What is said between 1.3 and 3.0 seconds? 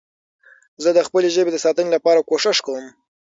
ژبې د ساتنې لپاره کوښښ کوم.